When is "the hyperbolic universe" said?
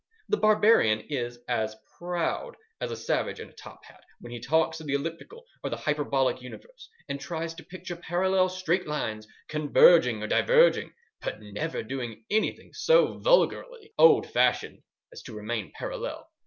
5.69-6.89